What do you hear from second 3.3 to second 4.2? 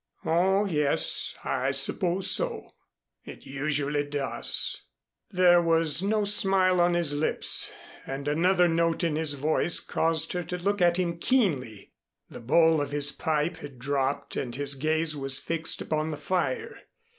usually